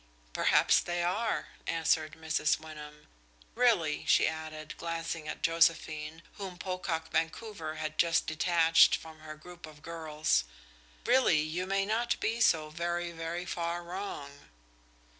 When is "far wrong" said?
13.45-14.49